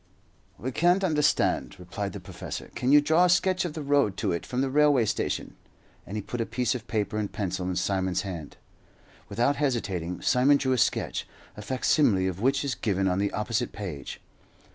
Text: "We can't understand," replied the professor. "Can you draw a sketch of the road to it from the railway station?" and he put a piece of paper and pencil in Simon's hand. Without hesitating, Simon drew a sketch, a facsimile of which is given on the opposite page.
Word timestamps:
"We 0.57 0.71
can't 0.71 1.03
understand," 1.03 1.75
replied 1.79 2.13
the 2.13 2.19
professor. 2.19 2.71
"Can 2.73 2.91
you 2.91 3.01
draw 3.01 3.25
a 3.25 3.29
sketch 3.29 3.65
of 3.65 3.73
the 3.73 3.83
road 3.83 4.17
to 4.17 4.31
it 4.31 4.47
from 4.47 4.61
the 4.61 4.69
railway 4.71 5.05
station?" 5.05 5.55
and 6.07 6.17
he 6.17 6.23
put 6.23 6.41
a 6.41 6.45
piece 6.47 6.73
of 6.73 6.87
paper 6.87 7.19
and 7.19 7.31
pencil 7.31 7.69
in 7.69 7.75
Simon's 7.75 8.23
hand. 8.23 8.57
Without 9.29 9.57
hesitating, 9.57 10.19
Simon 10.23 10.57
drew 10.57 10.71
a 10.73 10.77
sketch, 10.79 11.27
a 11.55 11.61
facsimile 11.61 12.25
of 12.25 12.41
which 12.41 12.65
is 12.65 12.73
given 12.73 13.07
on 13.07 13.19
the 13.19 13.31
opposite 13.31 13.73
page. 13.73 14.19